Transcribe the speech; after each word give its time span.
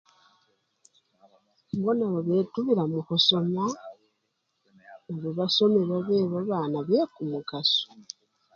Mbonabo 1.77 2.19
betubila 2.27 2.83
mukhusoma, 2.91 3.63
nabo 5.05 5.29
basome 5.37 5.81
babe 5.89 6.17
babana 6.33 6.77
bekumukaso. 6.87 7.87